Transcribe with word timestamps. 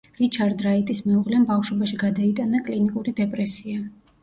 რიჩარდ 0.19 0.63
რაიტის 0.67 1.01
მეუღლემ 1.09 1.43
ბავშვობაში 1.51 2.01
გადაიტანა 2.05 2.65
კლინიკური 2.71 3.17
დეპრესია. 3.23 3.89